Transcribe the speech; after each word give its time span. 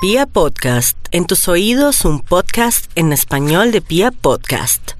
Pia 0.00 0.26
Podcast, 0.26 0.96
en 1.10 1.26
tus 1.26 1.48
oídos 1.48 2.04
un 2.04 2.20
podcast 2.20 2.88
en 2.94 3.12
español 3.12 3.72
de 3.72 3.80
Pia 3.80 4.12
Podcast. 4.12 4.92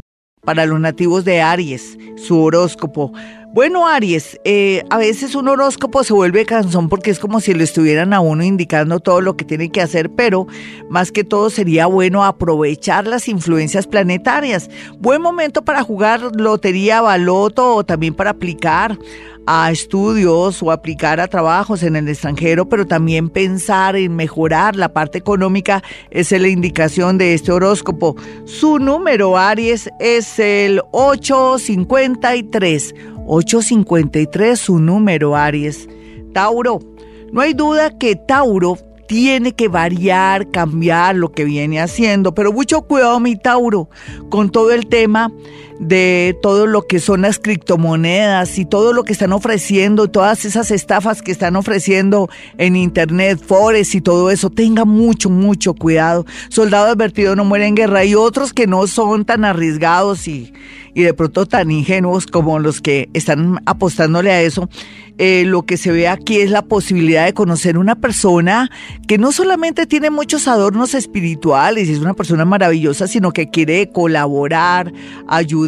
Para 0.43 0.67
los 0.67 0.81
nativos 0.81 1.25
de 1.25 1.41
Aries, 1.41 1.97
su 2.17 2.43
horóscopo. 2.43 3.13
Bueno, 3.55 3.89
Aries, 3.89 4.39
eh, 4.45 4.85
a 4.91 4.99
veces 4.99 5.35
un 5.35 5.49
horóscopo 5.49 6.05
se 6.05 6.13
vuelve 6.13 6.45
cansón 6.45 6.91
porque 6.91 7.11
es 7.11 7.19
como 7.19 7.41
si 7.41 7.55
le 7.55 7.65
estuvieran 7.65 8.13
a 8.13 8.21
uno 8.21 8.45
indicando 8.45 9.01
todo 9.01 9.23
lo 9.23 9.39
que 9.39 9.47
tiene 9.47 9.71
que 9.71 9.81
hacer, 9.81 10.11
pero 10.11 10.47
más 10.91 11.11
que 11.11 11.25
todo 11.25 11.49
sería 11.49 11.87
bueno 11.87 12.25
aprovechar 12.25 13.07
las 13.07 13.27
influencias 13.27 13.87
planetarias. 13.87 14.69
Buen 14.99 15.23
momento 15.23 15.65
para 15.65 15.83
jugar 15.83 16.21
lotería, 16.37 17.01
baloto 17.01 17.75
o 17.75 17.85
también 17.85 18.13
para 18.13 18.29
aplicar 18.31 18.99
a 19.47 19.71
estudios 19.71 20.63
o 20.63 20.71
aplicar 20.71 21.19
a 21.19 21.27
trabajos 21.27 21.83
en 21.83 21.97
el 21.97 22.07
extranjero, 22.07 22.69
pero 22.69 22.87
también 22.87 23.31
pensar 23.31 23.97
en 23.97 24.15
mejorar 24.15 24.77
la 24.77 24.93
parte 24.93 25.17
económica 25.17 25.83
es 26.11 26.33
la 26.33 26.49
indicación 26.49 27.17
de 27.17 27.33
este 27.33 27.51
horóscopo. 27.51 28.15
Su 28.45 28.79
número 28.79 29.39
Aries 29.39 29.89
es 30.01 30.39
el 30.39 30.83
853. 30.93 32.95
853 33.29 34.59
su 34.59 34.79
número 34.79 35.37
Aries. 35.37 35.89
Tauro. 36.33 36.81
No 37.33 37.43
hay 37.43 37.53
duda 37.53 37.97
que 37.97 38.17
Tauro 38.17 38.79
tiene 39.07 39.53
que 39.53 39.69
variar, 39.69 40.51
cambiar 40.51 41.17
lo 41.17 41.33
que 41.33 41.45
viene 41.45 41.81
haciendo, 41.81 42.35
pero 42.35 42.53
mucho 42.53 42.83
cuidado 42.83 43.21
mi 43.21 43.37
Tauro 43.37 43.89
con 44.29 44.51
todo 44.51 44.73
el 44.73 44.87
tema 44.87 45.33
de 45.79 46.37
todo 46.43 46.67
lo 46.67 46.83
que 46.87 46.99
son 46.99 47.23
las 47.23 47.39
criptomonedas 47.39 48.59
y 48.59 48.65
todo 48.65 48.93
lo 48.93 49.05
que 49.05 49.13
están 49.13 49.33
ofreciendo, 49.33 50.09
todas 50.09 50.45
esas 50.45 50.71
estafas 50.71 51.23
que 51.23 51.31
están 51.31 51.57
ofreciendo 51.57 52.29
en 52.57 52.77
internet, 52.77 53.41
forex 53.45 53.95
y 53.95 54.01
todo 54.01 54.31
eso, 54.31 54.51
tenga 54.51 54.85
mucho, 54.85 55.31
mucho 55.31 55.75
cuidado. 55.75 56.27
Soldado 56.49 56.89
advertido 56.89 57.37
no 57.37 57.45
muere 57.45 57.67
en 57.67 57.75
guerra 57.75 58.05
y 58.05 58.15
otros 58.15 58.53
que 58.53 58.67
no 58.67 58.87
son 58.87 59.25
tan 59.25 59.45
arriesgados 59.45 60.27
y, 60.27 60.53
y 60.95 61.03
de 61.03 61.15
pronto 61.15 61.47
tan 61.47 61.71
ingenuos 61.71 62.27
como 62.27 62.59
los 62.59 62.81
que 62.81 63.09
están 63.13 63.61
apostándole 63.67 64.33
a 64.33 64.43
eso. 64.43 64.69
Eh, 65.21 65.43
lo 65.45 65.63
que 65.63 65.77
se 65.77 65.91
ve 65.91 66.07
aquí 66.07 66.39
es 66.39 66.53
la 66.53 66.63
posibilidad 66.63 67.25
de 67.25 67.35
conocer 67.35 67.77
una 67.77 67.97
persona 67.97 68.71
que 69.09 69.19
no 69.19 69.33
solamente 69.33 69.85
tiene 69.85 70.11
muchos 70.11 70.47
adornos 70.47 70.95
espirituales 70.95 71.89
y 71.89 71.93
es 71.93 71.99
una 71.99 72.15
persona 72.15 72.45
maravillosa, 72.45 73.09
sino 73.09 73.33
que 73.33 73.51
quiere 73.51 73.91
colaborar, 73.91 74.93
ayudar, 75.27 75.68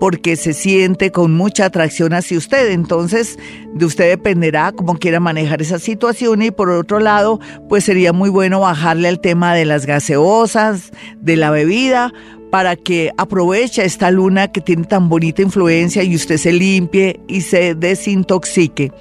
porque 0.00 0.36
se 0.36 0.52
siente 0.52 1.10
con 1.10 1.34
mucha 1.34 1.66
atracción 1.66 2.12
hacia 2.12 2.38
usted. 2.38 2.70
Entonces, 2.70 3.38
de 3.74 3.84
usted 3.84 4.08
dependerá 4.10 4.72
cómo 4.72 4.98
quiera 4.98 5.20
manejar 5.20 5.62
esa 5.62 5.78
situación 5.78 6.42
y 6.42 6.50
por 6.50 6.70
otro 6.70 7.00
lado, 7.00 7.40
pues 7.68 7.84
sería 7.84 8.12
muy 8.12 8.30
bueno 8.30 8.60
bajarle 8.60 9.08
el 9.08 9.20
tema 9.20 9.54
de 9.54 9.64
las 9.64 9.86
gaseosas, 9.86 10.92
de 11.20 11.36
la 11.36 11.50
bebida, 11.50 12.12
para 12.50 12.76
que 12.76 13.10
aproveche 13.18 13.84
esta 13.84 14.10
luna 14.10 14.48
que 14.48 14.60
tiene 14.60 14.84
tan 14.84 15.08
bonita 15.08 15.42
influencia 15.42 16.02
y 16.02 16.14
usted 16.14 16.36
se 16.36 16.52
limpie 16.52 17.20
y 17.26 17.42
se 17.42 17.74
desintoxique. 17.74 18.92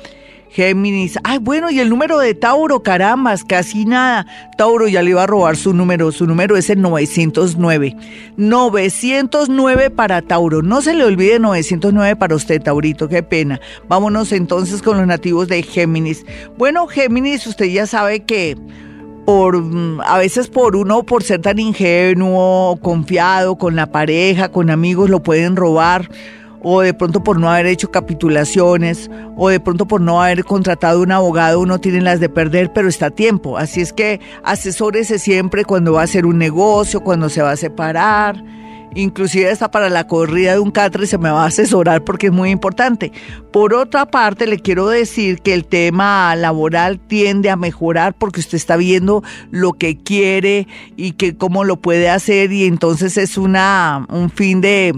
Géminis. 0.55 1.19
Ay, 1.25 1.39
bueno, 1.39 1.69
y 1.69 1.81
el 1.81 1.89
número 1.89 2.17
de 2.17 2.33
Tauro, 2.33 2.81
carambas, 2.81 3.43
casi 3.43 3.83
nada. 3.83 4.25
Tauro 4.57 4.87
ya 4.87 5.01
le 5.01 5.09
iba 5.09 5.23
a 5.23 5.27
robar 5.27 5.57
su 5.57 5.73
número. 5.73 6.13
Su 6.13 6.25
número 6.25 6.55
es 6.55 6.69
el 6.69 6.81
909. 6.81 7.97
909 8.37 9.89
para 9.89 10.21
Tauro. 10.21 10.61
No 10.61 10.81
se 10.81 10.93
le 10.93 11.03
olvide 11.03 11.39
909 11.39 12.15
para 12.15 12.35
usted, 12.35 12.61
Taurito. 12.61 13.09
Qué 13.09 13.21
pena. 13.21 13.59
Vámonos 13.89 14.31
entonces 14.31 14.81
con 14.81 14.97
los 14.97 15.05
nativos 15.05 15.49
de 15.49 15.61
Géminis. 15.61 16.25
Bueno, 16.57 16.87
Géminis, 16.87 17.45
usted 17.47 17.65
ya 17.65 17.85
sabe 17.85 18.21
que 18.21 18.55
por 19.25 19.57
mm, 19.61 19.99
a 20.05 20.17
veces 20.19 20.47
por 20.47 20.77
uno 20.77 21.03
por 21.03 21.23
ser 21.23 21.41
tan 21.41 21.59
ingenuo, 21.59 22.79
confiado 22.81 23.57
con 23.57 23.75
la 23.75 23.87
pareja, 23.87 24.49
con 24.49 24.69
amigos 24.69 25.09
lo 25.09 25.21
pueden 25.21 25.57
robar 25.57 26.09
o 26.67 26.81
de 26.81 26.95
pronto 26.95 27.23
por 27.23 27.39
no 27.39 27.51
haber 27.51 27.67
hecho 27.67 27.91
capitulaciones, 27.91 29.11
o 29.37 29.49
de 29.49 29.59
pronto 29.59 29.85
por 29.85 30.01
no 30.01 30.23
haber 30.23 30.43
contratado 30.43 31.03
un 31.03 31.11
abogado, 31.11 31.59
uno 31.59 31.79
tiene 31.79 32.01
las 32.01 32.19
de 32.19 32.27
perder, 32.27 32.73
pero 32.73 32.87
está 32.89 33.05
a 33.05 33.11
tiempo. 33.11 33.59
Así 33.59 33.81
es 33.81 33.93
que 33.93 34.19
asesórese 34.43 35.19
siempre 35.19 35.63
cuando 35.63 35.93
va 35.93 36.01
a 36.01 36.05
hacer 36.05 36.25
un 36.25 36.39
negocio, 36.39 37.01
cuando 37.01 37.29
se 37.29 37.43
va 37.43 37.51
a 37.51 37.55
separar 37.55 38.43
inclusive 38.95 39.51
está 39.51 39.69
para 39.69 39.89
la 39.89 40.07
corrida 40.07 40.53
de 40.53 40.59
un 40.59 40.71
catre 40.71 41.05
se 41.05 41.17
me 41.17 41.29
va 41.29 41.43
a 41.43 41.47
asesorar 41.47 42.03
porque 42.03 42.27
es 42.27 42.33
muy 42.33 42.49
importante. 42.49 43.11
Por 43.51 43.73
otra 43.73 44.05
parte, 44.05 44.47
le 44.47 44.59
quiero 44.59 44.87
decir 44.87 45.41
que 45.41 45.53
el 45.53 45.65
tema 45.65 46.35
laboral 46.35 46.99
tiende 46.99 47.49
a 47.49 47.55
mejorar 47.55 48.15
porque 48.17 48.39
usted 48.39 48.55
está 48.55 48.77
viendo 48.77 49.23
lo 49.51 49.73
que 49.73 49.97
quiere 49.97 50.67
y 50.97 51.11
que 51.13 51.35
cómo 51.37 51.63
lo 51.63 51.77
puede 51.77 52.09
hacer 52.09 52.51
y 52.51 52.65
entonces 52.65 53.17
es 53.17 53.37
una 53.37 54.05
un 54.09 54.29
fin 54.29 54.61
de, 54.61 54.95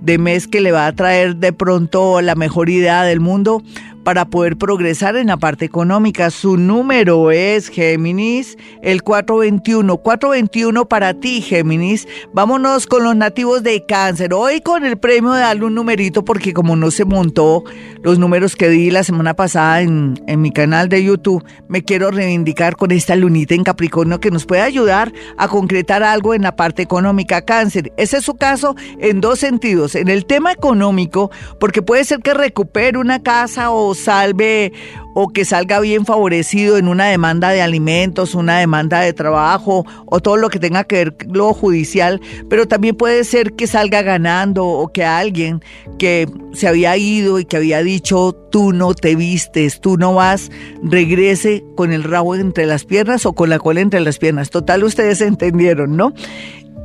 de 0.00 0.18
mes 0.18 0.48
que 0.48 0.60
le 0.60 0.72
va 0.72 0.86
a 0.86 0.94
traer 0.94 1.36
de 1.36 1.52
pronto 1.52 2.20
la 2.20 2.34
mejor 2.34 2.70
idea 2.70 3.02
del 3.02 3.20
mundo 3.20 3.62
para 4.04 4.24
poder 4.24 4.56
progresar 4.56 5.16
en 5.16 5.28
la 5.28 5.36
parte 5.36 5.64
económica. 5.64 6.30
Su 6.30 6.56
número 6.56 7.30
es 7.30 7.68
Géminis, 7.68 8.56
el 8.82 9.02
421. 9.02 9.98
421 9.98 10.88
para 10.88 11.14
ti, 11.14 11.42
Géminis. 11.42 12.08
Vámonos 12.32 12.86
con 12.86 13.04
los 13.04 13.16
nativos 13.16 13.62
de 13.62 13.84
cáncer. 13.84 14.34
Hoy 14.34 14.60
con 14.60 14.84
el 14.84 14.98
premio 14.98 15.32
de 15.32 15.40
darle 15.40 15.66
un 15.66 15.74
numerito 15.74 16.24
porque 16.24 16.52
como 16.52 16.76
no 16.76 16.90
se 16.90 17.04
montó 17.04 17.64
los 18.02 18.18
números 18.18 18.56
que 18.56 18.68
di 18.68 18.90
la 18.90 19.04
semana 19.04 19.34
pasada 19.34 19.82
en, 19.82 20.20
en 20.26 20.40
mi 20.40 20.50
canal 20.50 20.88
de 20.88 21.04
YouTube, 21.04 21.44
me 21.68 21.84
quiero 21.84 22.10
reivindicar 22.10 22.76
con 22.76 22.90
esta 22.92 23.16
lunita 23.16 23.54
en 23.54 23.64
Capricornio 23.64 24.20
que 24.20 24.30
nos 24.30 24.46
puede 24.46 24.62
ayudar 24.62 25.12
a 25.36 25.48
concretar 25.48 26.02
algo 26.02 26.34
en 26.34 26.42
la 26.42 26.56
parte 26.56 26.82
económica. 26.82 27.42
Cáncer, 27.42 27.92
ese 27.96 28.18
es 28.18 28.24
su 28.24 28.34
caso 28.34 28.74
en 28.98 29.20
dos 29.20 29.38
sentidos. 29.38 29.94
En 29.94 30.08
el 30.08 30.24
tema 30.24 30.52
económico, 30.52 31.30
porque 31.58 31.82
puede 31.82 32.04
ser 32.04 32.20
que 32.20 32.34
recupere 32.34 32.98
una 32.98 33.22
casa 33.22 33.70
o 33.70 33.89
salve 33.94 34.72
o 35.14 35.28
que 35.28 35.44
salga 35.44 35.80
bien 35.80 36.06
favorecido 36.06 36.76
en 36.76 36.88
una 36.88 37.06
demanda 37.06 37.50
de 37.50 37.62
alimentos, 37.62 38.34
una 38.34 38.58
demanda 38.58 39.00
de 39.00 39.12
trabajo 39.12 39.84
o 40.06 40.20
todo 40.20 40.36
lo 40.36 40.48
que 40.50 40.58
tenga 40.58 40.84
que 40.84 40.96
ver 40.96 41.16
lo 41.28 41.52
judicial, 41.52 42.20
pero 42.48 42.66
también 42.66 42.96
puede 42.96 43.24
ser 43.24 43.52
que 43.54 43.66
salga 43.66 44.02
ganando 44.02 44.66
o 44.66 44.92
que 44.92 45.04
alguien 45.04 45.62
que 45.98 46.28
se 46.52 46.68
había 46.68 46.96
ido 46.96 47.38
y 47.38 47.44
que 47.44 47.56
había 47.56 47.82
dicho 47.82 48.32
tú 48.50 48.72
no 48.72 48.94
te 48.94 49.16
vistes, 49.16 49.80
tú 49.80 49.96
no 49.96 50.14
vas, 50.14 50.50
regrese 50.82 51.64
con 51.76 51.92
el 51.92 52.04
rabo 52.04 52.34
entre 52.34 52.66
las 52.66 52.84
piernas 52.84 53.26
o 53.26 53.32
con 53.32 53.50
la 53.50 53.58
cola 53.58 53.80
entre 53.80 54.00
las 54.00 54.18
piernas. 54.18 54.50
Total, 54.50 54.82
ustedes 54.84 55.20
entendieron, 55.20 55.96
¿no? 55.96 56.12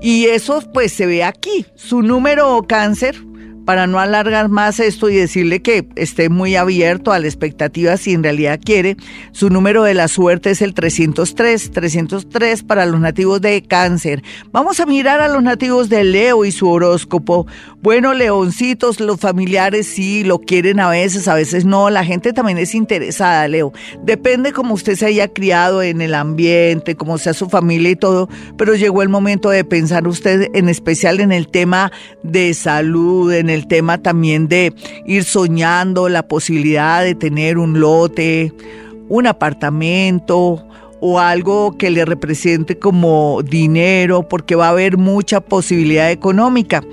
Y 0.02 0.26
eso 0.26 0.62
pues 0.74 0.92
se 0.94 1.06
ve 1.06 1.24
aquí. 1.24 1.66
Su 1.76 2.02
número 2.02 2.64
cáncer 2.68 3.16
para 3.66 3.88
no 3.88 4.00
alargar 4.00 4.50
más 4.50 4.80
esto 4.80 5.10
y 5.10 5.16
decirle 5.16 5.62
que 5.62 5.88
esté 5.96 6.30
muy 6.30 6.56
abierto 6.56 7.12
a 7.12 7.20
la 7.20 7.26
expectativa 7.26 7.98
si 7.98 8.14
en 8.14 8.24
realidad 8.24 8.60
quiere, 8.64 8.96
su 9.32 9.50
número 9.50 9.84
de 9.84 9.94
la 9.94 10.08
suerte 10.08 10.52
es 10.52 10.62
el 10.62 10.74
303, 10.74 11.72
303 11.72 12.64
para 12.64 12.86
los 12.86 13.00
nativos 13.00 13.42
de 13.42 13.64
cáncer. 13.64 14.24
Vamos 14.52 14.80
a 14.80 14.86
mirar 14.86 15.20
a 15.22 15.28
los 15.28 15.44
nativos 15.44 15.90
de 15.90 16.04
Leo 16.04 16.46
y 16.46 16.52
su 16.52 16.70
horóscopo. 16.70 17.48
Bueno, 17.82 18.14
leoncitos, 18.14 19.00
los 19.00 19.20
familiares 19.20 19.88
sí 19.88 20.24
lo 20.24 20.40
quieren 20.40 20.80
a 20.80 20.90
veces, 20.90 21.28
a 21.28 21.36
veces 21.36 21.66
no, 21.66 21.90
la 21.90 22.06
gente 22.06 22.34
también 22.34 22.58
es 22.58 22.76
interesada, 22.76 23.48
Leo. 23.48 23.74
Depende 24.04 24.54
cómo 24.54 24.74
usted 24.74 24.96
se 24.96 25.08
haya 25.08 25.28
criado 25.28 25.82
en 25.82 26.02
el 26.02 26.14
ambiente, 26.14 26.96
cómo 26.96 27.18
sea 27.18 27.34
su 27.34 27.50
familia 27.50 27.92
y 27.92 27.96
todo, 27.96 28.30
pero 28.58 28.76
llegó 28.76 29.02
el 29.02 29.10
momento 29.10 29.50
de 29.50 29.64
pensar 29.64 30.08
usted 30.08 30.50
en 30.54 30.70
especial 30.70 31.20
en 31.20 31.32
el 31.32 31.48
tema 31.48 31.92
de 32.24 32.54
salud, 32.54 33.32
en 33.34 33.50
el 33.50 33.55
el 33.56 33.68
tema 33.68 33.98
también 33.98 34.48
de 34.48 34.74
ir 35.06 35.24
soñando 35.24 36.10
la 36.10 36.28
posibilidad 36.28 37.04
de 37.04 37.16
tener 37.16 37.58
un 37.58 37.80
lote, 37.80 38.54
un 39.10 39.26
apartamento 39.26 40.64
o 41.00 41.20
algo 41.20 41.78
que 41.78 41.90
le 41.90 42.06
represente 42.06 42.78
como 42.78 43.42
dinero, 43.44 44.28
porque 44.28 44.56
va 44.56 44.68
a 44.68 44.72
haber 44.72 44.98
mucha 44.98 45.42
posibilidad 45.42 46.12
económica. 46.12 46.84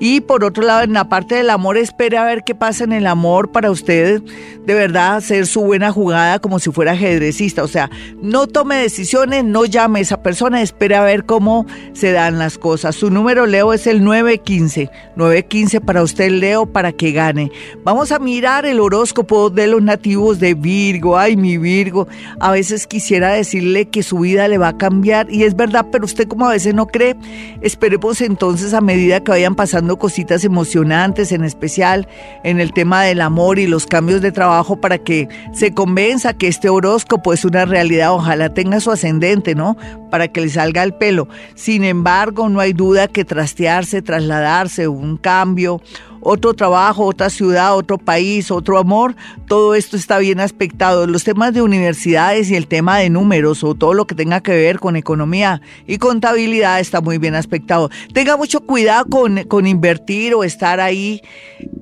Y 0.00 0.20
por 0.20 0.44
otro 0.44 0.64
lado, 0.64 0.82
en 0.82 0.92
la 0.92 1.08
parte 1.08 1.34
del 1.34 1.50
amor, 1.50 1.76
espere 1.76 2.18
a 2.18 2.24
ver 2.24 2.44
qué 2.44 2.54
pasa 2.54 2.84
en 2.84 2.92
el 2.92 3.06
amor 3.06 3.50
para 3.50 3.70
usted 3.70 4.22
de 4.68 4.74
verdad 4.74 5.16
hacer 5.16 5.46
su 5.46 5.62
buena 5.62 5.92
jugada 5.92 6.40
como 6.40 6.58
si 6.58 6.70
fuera 6.70 6.92
ajedrecista. 6.92 7.64
O 7.64 7.68
sea, 7.68 7.90
no 8.20 8.46
tome 8.46 8.76
decisiones, 8.76 9.42
no 9.42 9.64
llame 9.64 10.00
a 10.00 10.02
esa 10.02 10.22
persona, 10.22 10.60
espere 10.60 10.94
a 10.94 11.02
ver 11.02 11.24
cómo 11.24 11.64
se 11.94 12.12
dan 12.12 12.38
las 12.38 12.58
cosas. 12.58 12.94
Su 12.94 13.10
número, 13.10 13.46
Leo, 13.46 13.72
es 13.72 13.86
el 13.86 14.04
915. 14.04 14.90
915 15.16 15.80
para 15.80 16.02
usted, 16.02 16.30
Leo, 16.30 16.66
para 16.66 16.92
que 16.92 17.12
gane. 17.12 17.50
Vamos 17.82 18.12
a 18.12 18.18
mirar 18.18 18.66
el 18.66 18.78
horóscopo 18.78 19.48
de 19.48 19.68
los 19.68 19.82
nativos 19.82 20.38
de 20.38 20.52
Virgo. 20.52 21.16
Ay, 21.16 21.36
mi 21.38 21.56
Virgo. 21.56 22.06
A 22.38 22.52
veces 22.52 22.86
quisiera 22.86 23.32
decirle 23.32 23.88
que 23.88 24.02
su 24.02 24.18
vida 24.18 24.48
le 24.48 24.58
va 24.58 24.68
a 24.68 24.76
cambiar 24.76 25.30
y 25.30 25.44
es 25.44 25.56
verdad, 25.56 25.86
pero 25.90 26.04
usted 26.04 26.28
como 26.28 26.46
a 26.46 26.50
veces 26.50 26.74
no 26.74 26.86
cree, 26.88 27.16
esperemos 27.62 28.20
entonces 28.20 28.74
a 28.74 28.82
medida 28.82 29.24
que 29.24 29.30
vayan 29.30 29.54
pasando 29.54 29.87
cositas 29.96 30.44
emocionantes, 30.44 31.32
en 31.32 31.44
especial 31.44 32.06
en 32.44 32.60
el 32.60 32.72
tema 32.72 33.02
del 33.04 33.20
amor 33.20 33.58
y 33.58 33.66
los 33.66 33.86
cambios 33.86 34.20
de 34.20 34.32
trabajo 34.32 34.80
para 34.80 34.98
que 34.98 35.28
se 35.52 35.72
convenza 35.72 36.34
que 36.34 36.48
este 36.48 36.68
horóscopo 36.68 37.32
es 37.32 37.44
una 37.44 37.64
realidad. 37.64 38.12
Ojalá 38.12 38.52
tenga 38.52 38.80
su 38.80 38.90
ascendente, 38.90 39.54
¿no? 39.54 39.76
Para 40.10 40.28
que 40.28 40.40
le 40.40 40.48
salga 40.50 40.82
el 40.82 40.94
pelo. 40.94 41.28
Sin 41.54 41.84
embargo, 41.84 42.48
no 42.48 42.60
hay 42.60 42.72
duda 42.72 43.08
que 43.08 43.24
trastearse, 43.24 44.02
trasladarse, 44.02 44.88
un 44.88 45.16
cambio 45.16 45.80
otro 46.20 46.54
trabajo, 46.54 47.04
otra 47.04 47.30
ciudad, 47.30 47.76
otro 47.76 47.98
país, 47.98 48.50
otro 48.50 48.78
amor, 48.78 49.16
todo 49.46 49.74
esto 49.74 49.96
está 49.96 50.18
bien 50.18 50.40
aspectado. 50.40 51.06
Los 51.06 51.24
temas 51.24 51.54
de 51.54 51.62
universidades 51.62 52.50
y 52.50 52.56
el 52.56 52.66
tema 52.66 52.98
de 52.98 53.10
números 53.10 53.64
o 53.64 53.74
todo 53.74 53.94
lo 53.94 54.06
que 54.06 54.14
tenga 54.14 54.40
que 54.40 54.52
ver 54.52 54.78
con 54.78 54.96
economía 54.96 55.60
y 55.86 55.98
contabilidad 55.98 56.80
está 56.80 57.00
muy 57.00 57.18
bien 57.18 57.34
aspectado. 57.34 57.90
Tenga 58.12 58.36
mucho 58.36 58.60
cuidado 58.60 59.06
con, 59.06 59.44
con 59.44 59.66
invertir 59.66 60.34
o 60.34 60.44
estar 60.44 60.80
ahí 60.80 61.22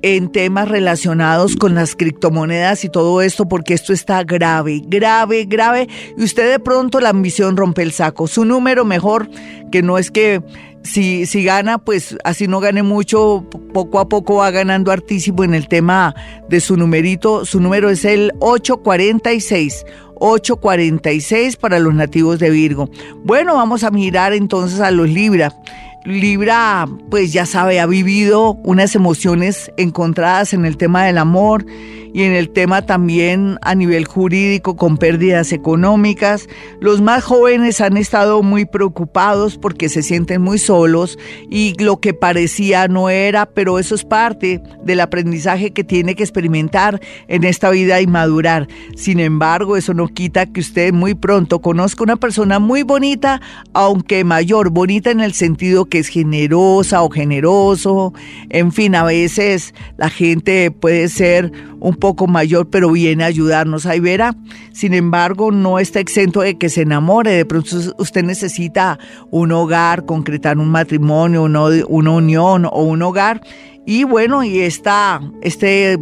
en 0.03 0.31
temas 0.31 0.69
relacionados 0.69 1.57
con 1.57 1.75
las 1.75 1.97
criptomonedas 1.97 2.85
y 2.85 2.89
todo 2.89 3.23
esto 3.23 3.49
porque 3.49 3.75
esto 3.75 3.93
está 3.93 4.23
grave, 4.25 4.83
grave, 4.87 5.45
grave 5.45 5.89
y 6.17 6.23
usted 6.23 6.51
de 6.51 6.59
pronto 6.59 7.01
la 7.01 7.11
ambición 7.11 7.57
rompe 7.57 7.83
el 7.83 7.93
saco. 7.93 8.27
Su 8.27 8.45
número 8.45 8.85
mejor, 8.85 9.29
que 9.71 9.83
no 9.83 9.99
es 9.99 10.11
que 10.11 10.43
si, 10.87 11.27
si 11.27 11.45
gana, 11.45 11.79
pues 11.79 12.17
así 12.25 12.49
no 12.49 12.61
gane 12.61 12.83
mucho, 12.83 13.45
poco 13.75 13.99
a 13.99 14.09
poco 14.09 14.37
va 14.37 14.51
ganando 14.51 14.91
artísimo 14.93 15.45
en 15.45 15.55
el 15.55 15.69
tema 15.69 16.15
de 16.49 16.61
su 16.61 16.77
numerito. 16.77 17.45
Su 17.45 17.61
número 17.61 17.91
es 17.91 18.05
el 18.05 18.33
846. 18.41 19.85
846 20.19 21.57
para 21.57 21.79
los 21.79 21.95
nativos 21.95 22.39
de 22.39 22.51
Virgo. 22.51 22.89
Bueno, 23.25 23.55
vamos 23.55 23.85
a 23.85 23.91
mirar 23.91 24.33
entonces 24.33 24.81
a 24.81 24.91
los 24.91 25.09
Libra. 25.09 25.53
Libra, 26.07 26.87
pues 27.11 27.33
ya 27.33 27.47
sabe, 27.47 27.81
ha 27.81 27.87
vivido 27.87 28.53
unas 28.63 28.95
emociones 28.95 29.73
encontradas 29.77 30.55
en 30.55 30.65
el 30.65 30.77
tema 30.77 31.05
del 31.05 31.19
amor 31.19 31.67
y 32.17 32.23
en 32.23 32.33
el 32.33 32.49
tema 32.49 32.81
también 32.81 33.59
a 33.61 33.75
nivel 33.75 34.07
jurídico 34.07 34.75
con 34.77 34.97
pérdidas 34.97 35.53
económicas. 35.53 36.49
Los 36.81 37.03
más 37.03 37.25
jóvenes 37.25 37.83
han 37.83 37.99
estado 37.99 38.43
muy 38.43 38.65
preocupados 38.65 39.59
porque 39.59 39.91
se 39.91 40.03
sienten 40.03 40.41
muy 40.41 40.59
solos 40.59 41.19
y 41.51 41.75
lo 41.83 42.01
que 42.01 42.15
parecía 42.15 42.89
no 42.89 43.11
era, 43.11 43.45
pero 43.45 43.79
eso 43.79 43.95
es 43.95 44.05
parte 44.05 44.63
del 44.83 45.01
aprendizaje 45.01 45.73
que 45.73 45.85
tiene 45.85 46.15
que 46.15 46.23
experimentar 46.23 47.03
en 47.29 47.45
esta 47.45 47.69
vida 47.69 48.01
y 48.01 48.07
madurar. 48.07 48.67
Sin 48.97 49.21
embargo, 49.21 49.77
eso 49.77 49.93
no 49.93 50.09
quita 50.09 50.47
que 50.47 50.61
usted 50.61 50.95
muy 50.95 51.15
pronto 51.15 51.61
conozca 51.61 52.03
una 52.03 52.17
persona 52.17 52.59
muy 52.59 52.83
bonita, 52.83 53.43
aunque 53.75 54.25
mayor, 54.25 54.71
bonita 54.71 55.11
en 55.11 55.21
el 55.21 55.35
sentido 55.35 55.85
que 55.85 55.96
es 55.99 56.09
generosa 56.09 57.03
o 57.03 57.11
generoso. 57.11 58.13
En 58.51 58.73
fin, 58.73 58.95
a 58.95 59.05
veces 59.05 59.75
la 59.97 60.11
gente 60.11 60.71
puede 60.71 61.09
ser 61.09 61.53
un 61.81 61.95
poco 61.95 62.27
mayor, 62.27 62.69
pero 62.69 62.91
viene 62.91 63.25
a 63.25 63.29
ayudarnos. 63.29 63.87
Ahí 63.87 64.01
verá, 64.01 64.35
sin 64.73 64.95
embargo, 64.95 65.51
no 65.51 65.79
está 65.79 66.01
exento 66.01 66.41
de 66.41 66.59
que 66.59 66.69
se 66.69 66.83
enamore. 66.83 67.33
De 67.33 67.45
pronto 67.45 67.77
usted 67.99 68.25
necesita 68.25 68.99
un 69.31 69.53
hogar, 69.53 70.05
concretar 70.05 70.59
un 70.59 70.69
matrimonio, 70.69 71.45
una, 71.45 71.65
una 71.89 72.11
unión 72.11 72.67
o 72.67 72.83
un 72.83 73.03
hogar. 73.03 73.41
Y 73.87 74.03
bueno, 74.05 74.43
y 74.43 74.61
está 74.61 75.21
este, 75.43 75.97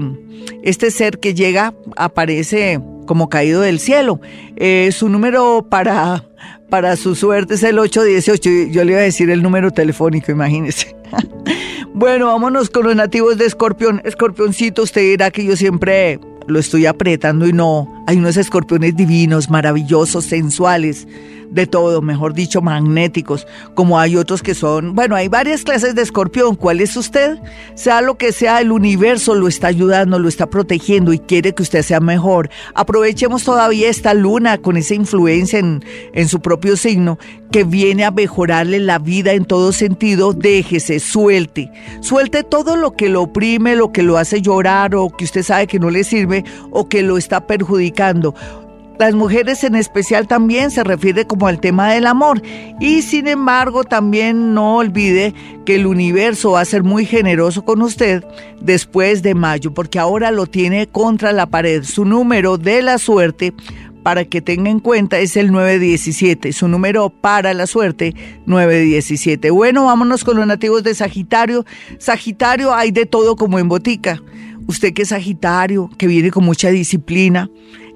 este 0.63 0.91
ser 0.91 1.21
que 1.21 1.35
llega 1.35 1.75
aparece 1.97 2.81
como 3.07 3.29
caído 3.29 3.61
del 3.61 3.79
cielo. 3.79 4.21
Eh, 4.57 4.91
su 4.93 5.09
número 5.09 5.67
para, 5.69 6.25
para 6.69 6.97
su 6.97 7.15
suerte 7.15 7.55
es 7.55 7.63
el 7.63 7.79
818. 7.79 8.73
Yo 8.73 8.85
le 8.85 8.93
iba 8.93 9.01
a 9.01 9.05
decir 9.05 9.31
el 9.31 9.43
número 9.43 9.71
telefónico, 9.71 10.33
imagínese. 10.33 10.95
Bueno, 11.97 12.27
vámonos 12.27 12.71
con 12.71 12.87
los 12.87 12.97
nativos 12.97 13.39
de 13.39 13.47
Escorpión. 13.47 14.03
Escorpioncito, 14.05 14.83
usted 14.83 15.03
dirá 15.03 15.31
que 15.31 15.45
yo 15.45 15.55
siempre 15.55 16.19
lo 16.49 16.59
estoy 16.59 16.87
apretando 16.87 17.47
y 17.47 17.53
no. 17.53 18.05
Hay 18.09 18.17
unos 18.17 18.37
escorpiones 18.37 18.97
divinos, 18.97 19.49
maravillosos, 19.49 20.25
sensuales 20.25 21.07
de 21.51 21.67
todo, 21.67 22.03
mejor 22.03 22.35
dicho, 22.35 22.63
magnéticos, 22.63 23.47
como 23.75 23.99
hay 23.99 24.17
otros 24.17 24.43
que 24.43 24.55
son, 24.55 24.95
bueno, 24.95 25.17
hay 25.17 25.29
varias 25.29 25.63
clases 25.63 25.95
de 25.95 26.03
escorpión. 26.03 26.57
¿Cuál 26.57 26.81
es 26.81 26.97
usted? 26.97 27.39
Sea 27.75 28.01
lo 28.01 28.17
que 28.17 28.33
sea, 28.33 28.61
el 28.61 28.73
universo 28.73 29.35
lo 29.35 29.49
está 29.49 29.69
ayudando, 29.69 30.19
lo 30.19 30.29
está 30.29 30.47
protegiendo 30.47 31.13
y 31.13 31.19
quiere 31.19 31.55
que 31.55 31.63
usted 31.63 31.83
sea 31.83 32.01
mejor. 32.01 32.51
Aprovechemos 32.75 33.45
todavía 33.45 33.89
esta 33.89 34.15
luna 34.15 34.59
con 34.59 34.77
esa 34.77 34.95
influencia 34.95 35.59
en, 35.59 35.85
en 36.13 36.29
su 36.29 36.41
propio 36.41 36.77
signo 36.77 37.19
que 37.51 37.65
viene 37.65 38.05
a 38.05 38.11
mejorarle 38.11 38.81
la 38.81 38.99
vida 38.99 39.33
en 39.33 39.45
todo 39.45 39.73
sentido. 39.73 40.33
Déjese, 40.33 40.99
suelte, 40.99 41.71
suelte 42.01 42.43
todo 42.43 42.77
lo 42.77 42.97
que 42.97 43.09
lo 43.09 43.23
oprime, 43.23 43.77
lo 43.77 43.93
que 43.93 44.03
lo 44.03 44.19
hace 44.19 44.43
llorar 44.43 44.95
o 44.95 45.11
que 45.11 45.25
usted 45.25 45.43
sabe 45.43 45.67
que 45.67 45.79
no 45.79 45.91
le 45.91 46.05
sirve 46.05 46.45
o 46.71 46.89
que 46.89 47.03
lo 47.03 47.17
está 47.17 47.47
perjudicando 47.47 48.35
las 48.99 49.15
mujeres 49.15 49.65
en 49.65 49.75
especial 49.75 50.29
también 50.29 50.71
se 50.71 50.85
refiere 50.85 51.27
como 51.27 51.47
al 51.47 51.61
tema 51.61 51.93
del 51.93 52.07
amor. 52.07 52.41
Y 52.81 53.03
sin 53.03 53.27
embargo, 53.27 53.85
también 53.85 54.55
no 54.55 54.77
olvide 54.77 55.35
que 55.65 55.77
el 55.77 55.87
universo 55.87 56.53
va 56.53 56.61
a 56.61 56.65
ser 56.65 56.83
muy 56.83 57.05
generoso 57.05 57.65
con 57.65 57.83
usted 57.83 58.25
después 58.61 59.23
de 59.23 59.35
mayo, 59.35 59.75
porque 59.75 59.99
ahora 59.99 60.31
lo 60.31 60.47
tiene 60.47 60.87
contra 60.87 61.33
la 61.33 61.47
pared. 61.47 61.83
Su 61.83 62.05
número 62.05 62.57
de 62.57 62.83
la 62.83 62.99
suerte, 62.99 63.53
para 64.03 64.25
que 64.27 64.41
tenga 64.41 64.71
en 64.71 64.81
cuenta, 64.81 65.19
es 65.19 65.37
el 65.37 65.51
917. 65.51 66.53
Su 66.53 66.69
número 66.69 67.11
para 67.11 67.53
la 67.53 67.67
suerte, 67.67 68.15
917. 68.47 69.51
Bueno, 69.51 69.87
vámonos 69.87 70.23
con 70.23 70.37
los 70.37 70.47
nativos 70.47 70.85
de 70.85 70.95
Sagitario. 70.95 71.65
Sagitario 71.99 72.73
hay 72.73 72.91
de 72.93 73.07
todo 73.07 73.35
como 73.35 73.59
en 73.59 73.69
botica. 73.69 74.23
Usted 74.67 74.95
que 74.95 75.03
es 75.03 75.09
Sagitario, 75.09 75.91
que 75.99 76.07
viene 76.07 76.31
con 76.31 76.45
mucha 76.45 76.71
disciplina 76.71 77.51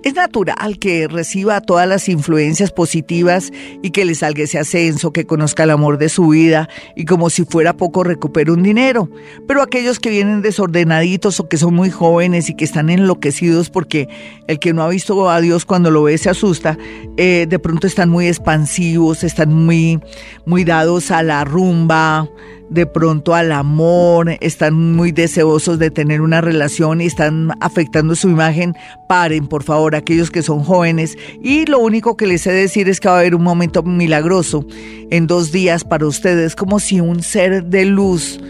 es 0.05 0.15
natural 0.15 0.79
que 0.79 1.09
reciba 1.09 1.61
todas 1.61 1.89
las 1.89 2.09
influencias 2.09 2.71
positivas 2.71 3.51
y 3.83 3.91
que 3.91 4.05
le 4.05 4.15
salga 4.15 4.45
ese 4.45 4.59
ascenso, 4.59 5.13
que 5.13 5.27
conozca 5.27 5.65
el 5.65 5.71
amor 5.71 5.99
de 5.99 6.09
su 6.09 6.29
vida 6.29 6.69
y 6.95 7.05
como 7.05 7.31
si 7.31 7.45
fuera 7.45 7.77
poco 7.77 8.05
recupere 8.05 8.53
un 8.53 8.63
dinero. 8.63 9.11
Pero 9.47 9.63
aquellos 9.63 9.99
que 9.99 10.11
vienen 10.11 10.43
desordenaditos 10.43 11.41
o 11.41 11.49
que 11.49 11.57
son 11.57 11.75
muy 11.75 11.91
jóvenes 11.91 12.49
y 12.49 12.55
que 12.55 12.65
están 12.65 12.91
enloquecidos 12.91 13.71
porque 13.71 14.09
el 14.47 14.59
que 14.59 14.73
no 14.73 14.83
ha 14.83 14.89
visto 14.89 15.29
a 15.29 15.41
Dios 15.41 15.65
cuando 15.65 15.91
lo 15.91 16.05
ve 16.05 16.17
se 16.17 16.31
asusta, 16.31 16.79
eh, 17.17 17.47
de 17.49 17.59
pronto 17.59 17.87
están 17.87 18.09
muy 18.09 18.29
expansivos, 18.29 19.25
están 19.25 19.53
muy, 19.53 20.01
muy 20.47 20.65
dados 20.65 21.11
a 21.11 21.23
la 21.23 21.45
rumba, 21.45 22.29
de 22.71 22.87
pronto 22.87 23.35
al 23.35 23.53
amor, 23.53 24.37
están 24.41 24.95
muy 24.95 25.13
deseosos 25.13 25.79
de 25.79 25.91
tener 25.91 26.21
una 26.21 26.41
relación 26.41 27.01
y 27.01 27.07
están 27.07 27.51
afectando 27.61 28.15
su 28.15 28.29
imagen, 28.29 28.75
paren 29.09 29.47
por 29.47 29.63
favor 29.63 29.95
aquellos 29.95 30.31
que 30.31 30.43
son 30.43 30.65
jóvenes. 30.65 31.17
Y 31.43 31.67
lo 31.67 31.79
único 31.79 32.17
que 32.17 32.27
les 32.27 32.47
he 32.47 32.53
de 32.53 32.61
decir 32.63 32.89
es 32.89 33.01
que 33.01 33.09
va 33.09 33.17
a 33.17 33.21
haber 33.21 33.35
un 33.35 33.43
momento 33.43 33.83
milagroso 33.83 34.65
en 35.11 35.27
dos 35.27 35.53
días 35.53 35.85
para 35.85 36.07
ustedes, 36.07 36.55
como 36.55 36.81
si 36.81 37.01
un 37.01 37.23
ser 37.23 37.65
de 37.65 37.85
luz 37.85 38.41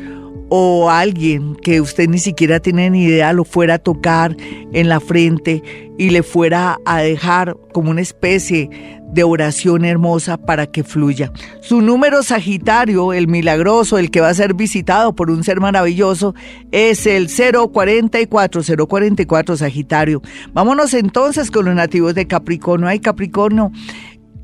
o 0.49 0.91
alguien 0.91 1.55
que 1.57 1.81
usted 1.81 2.09
ni 2.09 2.19
siquiera 2.19 2.61
tiene 2.61 2.91
ni 2.91 3.05
idea 3.05 3.33
lo 3.33 3.45
fuera 3.45 3.75
a 3.75 3.79
tocar 3.79 4.37
en 4.73 4.89
la 4.89 5.01
frente 5.01 5.63
y 5.99 6.11
le 6.11 6.23
fuera 6.23 6.79
a 6.85 7.03
dejar 7.03 7.57
como 7.73 7.91
una 7.91 8.01
especie 8.01 8.71
de 9.13 9.25
oración 9.25 9.85
hermosa 9.85 10.37
para 10.37 10.67
que 10.67 10.85
fluya. 10.85 11.33
Su 11.61 11.81
número 11.81 12.23
Sagitario, 12.23 13.13
el 13.13 13.27
milagroso, 13.27 13.99
el 13.99 14.11
que 14.11 14.21
va 14.21 14.29
a 14.29 14.35
ser 14.35 14.55
visitado 14.55 15.15
por 15.15 15.31
un 15.31 15.45
ser 15.45 15.61
maravilloso, 15.61 16.35
es 16.73 17.07
el 17.07 17.29
044, 17.29 18.63
044 18.87 19.57
Sagitario. 19.57 20.23
Vámonos 20.53 20.95
entonces 20.95 21.51
con 21.51 21.65
los 21.65 21.75
nativos 21.75 22.15
de 22.15 22.27
Capricornio. 22.27 22.89
Hay 22.89 23.01
Capricornio 23.01 23.73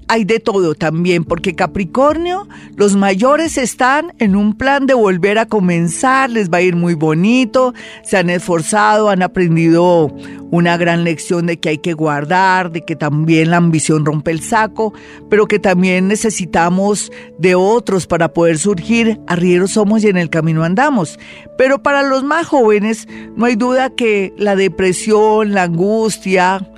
hay 0.08 0.24
de 0.24 0.40
todo 0.40 0.74
también, 0.74 1.24
porque 1.24 1.54
Capricornio, 1.54 2.48
los 2.76 2.96
mayores 2.96 3.58
están 3.58 4.12
en 4.18 4.36
un 4.36 4.56
plan 4.56 4.86
de 4.86 4.94
volver 4.94 5.38
a 5.38 5.46
comenzar, 5.46 6.30
les 6.30 6.50
va 6.50 6.58
a 6.58 6.62
ir 6.62 6.76
muy 6.76 6.94
bonito, 6.94 7.74
se 8.02 8.16
han 8.16 8.30
esforzado, 8.30 9.10
han 9.10 9.22
aprendido 9.22 10.14
una 10.50 10.76
gran 10.76 11.02
lección 11.02 11.46
de 11.46 11.58
que 11.58 11.70
hay 11.70 11.78
que 11.78 11.94
guardar, 11.94 12.70
de 12.70 12.82
que 12.82 12.94
también 12.94 13.50
la 13.50 13.56
ambición 13.56 14.04
rompe 14.04 14.30
el 14.30 14.40
saco, 14.40 14.92
pero 15.28 15.46
que 15.46 15.58
también 15.58 16.06
necesitamos 16.06 17.10
de 17.38 17.54
otros 17.54 18.06
para 18.06 18.32
poder 18.32 18.58
surgir, 18.58 19.20
arrieros 19.26 19.72
somos 19.72 20.04
y 20.04 20.08
en 20.08 20.16
el 20.16 20.30
camino 20.30 20.62
andamos. 20.62 21.18
Pero 21.58 21.82
para 21.82 22.02
los 22.02 22.22
más 22.22 22.46
jóvenes, 22.46 23.08
no 23.36 23.46
hay 23.46 23.56
duda 23.56 23.90
que 23.90 24.32
la 24.36 24.54
depresión, 24.54 25.54
la 25.54 25.64
angustia, 25.64 26.70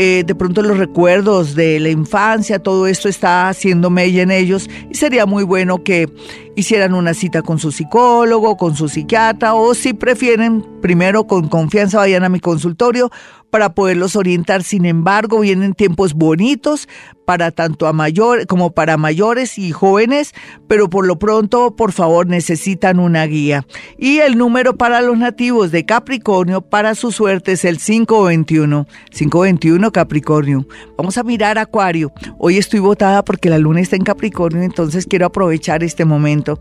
eh, 0.00 0.22
de 0.24 0.34
pronto 0.36 0.62
los 0.62 0.78
recuerdos 0.78 1.56
de 1.56 1.80
la 1.80 1.88
infancia, 1.88 2.60
todo 2.60 2.86
esto 2.86 3.08
está 3.08 3.48
haciendo 3.48 3.90
mella 3.90 4.22
en 4.22 4.30
ellos 4.30 4.70
y 4.88 4.94
sería 4.94 5.26
muy 5.26 5.42
bueno 5.42 5.82
que 5.82 6.08
hicieran 6.54 6.94
una 6.94 7.14
cita 7.14 7.42
con 7.42 7.58
su 7.58 7.72
psicólogo, 7.72 8.56
con 8.56 8.76
su 8.76 8.88
psiquiatra 8.88 9.54
o 9.54 9.74
si 9.74 9.94
prefieren, 9.94 10.64
primero 10.80 11.26
con 11.26 11.48
confianza 11.48 11.98
vayan 11.98 12.22
a 12.22 12.28
mi 12.28 12.38
consultorio 12.38 13.10
para 13.50 13.74
poderlos 13.74 14.16
orientar. 14.16 14.62
Sin 14.62 14.84
embargo, 14.84 15.40
vienen 15.40 15.74
tiempos 15.74 16.14
bonitos 16.14 16.88
para 17.24 17.50
tanto 17.50 17.86
a 17.86 17.92
mayores 17.92 18.46
como 18.46 18.70
para 18.70 18.96
mayores 18.96 19.58
y 19.58 19.70
jóvenes, 19.70 20.32
pero 20.66 20.88
por 20.88 21.06
lo 21.06 21.18
pronto, 21.18 21.76
por 21.76 21.92
favor, 21.92 22.26
necesitan 22.26 22.98
una 22.98 23.26
guía. 23.26 23.66
Y 23.98 24.20
el 24.20 24.38
número 24.38 24.76
para 24.76 25.02
los 25.02 25.18
nativos 25.18 25.70
de 25.70 25.84
Capricornio 25.84 26.62
para 26.62 26.94
su 26.94 27.12
suerte 27.12 27.52
es 27.52 27.66
el 27.66 27.78
521. 27.78 28.86
521 29.10 29.92
Capricornio. 29.92 30.66
Vamos 30.96 31.18
a 31.18 31.22
mirar 31.22 31.58
Acuario. 31.58 32.12
Hoy 32.38 32.56
estoy 32.56 32.80
votada 32.80 33.22
porque 33.22 33.50
la 33.50 33.58
luna 33.58 33.80
está 33.80 33.96
en 33.96 34.04
Capricornio, 34.04 34.62
entonces 34.62 35.06
quiero 35.06 35.26
aprovechar 35.26 35.84
este 35.84 36.04
momento. 36.04 36.60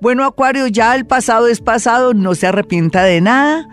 Bueno, 0.00 0.24
Acuario, 0.24 0.66
ya 0.68 0.94
el 0.94 1.06
pasado 1.06 1.48
es 1.48 1.60
pasado, 1.60 2.14
no 2.14 2.34
se 2.34 2.46
arrepienta 2.46 3.02
de 3.02 3.20
nada. 3.20 3.68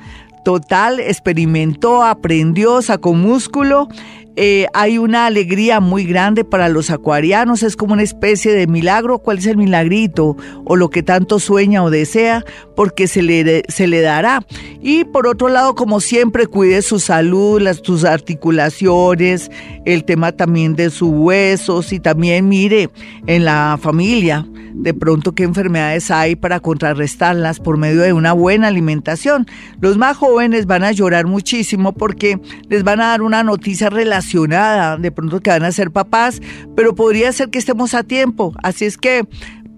Total, 0.46 1.00
experimentó, 1.00 2.04
aprendió, 2.04 2.82
sacó 2.82 3.14
músculo 3.14 3.90
eh, 4.38 4.68
hay 4.74 4.98
una 4.98 5.28
alegría 5.28 5.80
muy 5.80 6.04
grande 6.04 6.44
para 6.44 6.68
los 6.68 6.90
acuarianos, 6.90 7.64
es 7.64 7.78
como 7.78 7.94
una 7.94 8.04
especie 8.04 8.54
de 8.54 8.68
milagro. 8.68 9.20
¿Cuál 9.20 9.38
es 9.38 9.46
el 9.46 9.56
milagrito? 9.56 10.36
O 10.66 10.76
lo 10.76 10.90
que 10.90 11.04
tanto 11.04 11.40
sueña 11.40 11.84
o 11.84 11.90
desea, 11.90 12.44
porque 12.76 13.08
se 13.08 13.22
le, 13.22 13.64
se 13.70 13.88
le 13.88 14.02
dará. 14.02 14.46
Y 14.82 15.06
por 15.06 15.28
otro 15.28 15.48
lado, 15.48 15.76
como 15.76 16.02
siempre, 16.02 16.48
cuide 16.48 16.82
su 16.82 17.00
salud, 17.00 17.62
las, 17.62 17.78
sus 17.78 18.04
articulaciones, 18.04 19.50
el 19.86 20.04
tema 20.04 20.34
también 20.34 20.76
de 20.76 20.90
sus 20.90 21.12
huesos 21.12 21.94
y 21.94 22.00
también 22.02 22.50
mire 22.50 22.90
en 23.28 23.46
la 23.46 23.80
familia 23.82 24.46
de 24.76 24.94
pronto 24.94 25.34
qué 25.34 25.44
enfermedades 25.44 26.12
hay 26.12 26.36
para 26.36 26.60
contrarrestarlas 26.60 27.60
por 27.60 27.78
medio 27.78 28.02
de 28.02 28.12
una 28.12 28.34
buena 28.34 28.68
alimentación. 28.68 29.48
Los 29.80 29.98
más 29.98 30.18
jóvenes 30.18 30.35
van 30.66 30.84
a 30.84 30.92
llorar 30.92 31.26
muchísimo 31.26 31.94
porque 31.94 32.40
les 32.70 32.84
van 32.84 33.02
a 33.02 33.08
dar 33.08 33.22
una 33.22 33.44
noticia 33.44 33.90
relacionada, 33.90 34.98
de 34.98 35.12
pronto 35.12 35.40
que 35.42 35.50
van 35.50 35.64
a 35.64 35.72
ser 35.72 35.92
papás, 35.92 36.42
pero 36.76 36.96
podría 36.96 37.32
ser 37.32 37.50
que 37.50 37.60
estemos 37.60 37.94
a 37.94 38.04
tiempo. 38.04 38.54
Así 38.64 38.86
es 38.86 38.98
que 38.98 39.26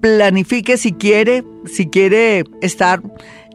planifique 0.02 0.78
si 0.78 0.94
quiere, 0.94 1.44
si 1.66 1.88
quiere 1.88 2.44
estar 2.62 3.02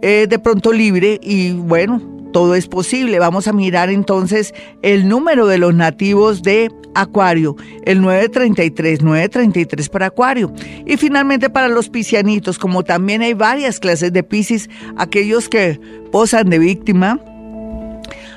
eh, 0.03 0.27
de 0.29 0.39
pronto 0.39 0.73
libre 0.73 1.21
y 1.23 1.53
bueno, 1.53 2.22
todo 2.33 2.55
es 2.55 2.67
posible. 2.67 3.19
Vamos 3.19 3.47
a 3.47 3.53
mirar 3.53 3.91
entonces 3.91 4.55
el 4.83 5.09
número 5.09 5.47
de 5.47 5.59
los 5.59 5.75
nativos 5.75 6.43
de 6.43 6.71
Acuario, 6.95 7.57
el 7.85 8.01
933, 8.03 9.03
933 9.03 9.89
para 9.89 10.07
Acuario. 10.07 10.53
Y 10.87 10.97
finalmente 10.97 11.51
para 11.51 11.69
los 11.69 11.89
piscianitos, 11.89 12.59
como 12.59 12.83
también 12.83 13.23
hay 13.23 13.35
varias 13.35 13.81
clases 13.81 14.13
de 14.13 14.23
piscis, 14.23 14.69
aquellos 14.97 15.49
que 15.49 15.81
posan 16.11 16.51
de 16.51 16.59
víctima, 16.59 17.21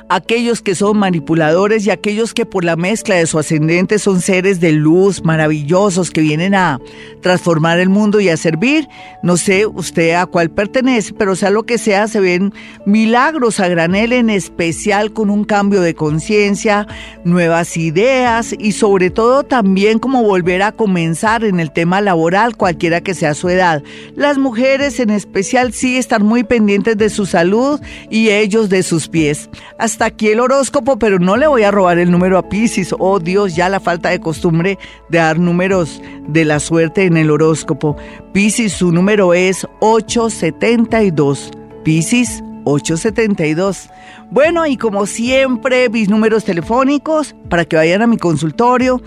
aquellos 0.10 0.62
que 0.62 0.76
son 0.76 0.98
manipuladores 0.98 1.86
y 1.86 1.92
aquellos 1.92 2.34
que 2.34 2.46
por 2.46 2.64
la 2.64 2.76
mezcla 2.76 3.16
de 3.16 3.26
su 3.26 3.40
ascendente 3.40 4.00
son 4.00 4.22
seres 4.22 4.60
de 4.60 4.72
luz 4.72 5.24
maravillosos 5.24 6.12
que 6.12 6.22
vienen 6.22 6.54
a 6.56 6.80
transformar 7.22 7.80
el 7.80 7.90
mundo 7.90 8.20
y 8.20 8.30
a 8.30 8.38
servir. 8.38 8.88
No 9.24 9.38
sé 9.38 9.66
usted 9.66 10.14
a 10.14 10.26
cuál 10.26 10.52
pertenece, 10.52 11.14
pero 11.14 11.36
sea 11.36 11.50
lo 11.50 11.64
que 11.64 11.78
sea, 11.78 12.08
se 12.08 12.20
ven 12.20 12.54
milagros 12.86 13.60
a 13.60 13.68
granel 13.68 14.14
en 14.14 14.30
especial 14.30 15.14
con 15.14 15.30
un 15.30 15.44
cambio 15.44 15.82
de 15.82 15.96
conciencia, 15.96 16.88
nuevas 17.24 17.78
ideas 17.78 18.54
y 18.58 18.74
sobre 18.74 19.10
todo 19.10 19.44
también 19.44 20.00
como 20.00 20.24
volver 20.24 20.62
a 20.62 20.72
comenzar 20.72 21.44
en 21.44 21.60
el 21.60 21.72
tema 21.72 22.02
laboral, 22.02 22.56
cualquiera 22.58 23.02
que 23.02 23.16
sea 23.16 23.34
su 23.34 23.50
edad. 23.50 23.82
Las 24.16 24.38
mujeres 24.38 25.00
en 25.00 25.10
especial 25.10 25.74
sí 25.74 25.98
están 25.98 26.24
muy 26.24 26.44
pendientes 26.44 26.98
de 26.98 27.10
su 27.10 27.26
salud 27.26 27.80
y 28.10 28.30
ellos 28.30 28.70
de 28.70 28.84
sus 28.84 29.08
pies 29.08 29.50
hasta 29.96 30.06
aquí 30.08 30.28
el 30.28 30.42
horóscopo, 30.42 31.00
pero 31.00 31.20
no 31.20 31.38
le 31.38 31.48
voy 31.48 31.64
a 31.64 31.72
robar 31.72 31.98
el 32.00 32.12
número 32.12 32.38
a 32.38 32.50
Pisces. 32.50 32.94
Oh 33.00 33.18
Dios, 33.18 33.56
ya 33.56 33.70
la 33.70 33.80
falta 33.80 34.10
de 34.10 34.20
costumbre 34.20 34.78
de 35.08 35.20
dar 35.20 35.40
números 35.40 36.02
de 36.28 36.44
la 36.44 36.60
suerte 36.60 37.06
en 37.06 37.16
el 37.16 37.32
horóscopo. 37.32 37.96
Pisces, 38.34 38.74
su 38.74 38.92
número 38.92 39.34
es 39.34 39.66
872. 39.80 41.50
Pisces 41.86 42.44
872. 42.66 43.90
Bueno, 44.32 44.66
y 44.66 44.76
como 44.76 45.06
siempre, 45.06 45.88
mis 45.88 46.10
números 46.10 46.44
telefónicos 46.44 47.34
para 47.50 47.64
que 47.64 47.78
vayan 47.78 48.02
a 48.02 48.08
mi 48.08 48.18
consultorio 48.18 49.02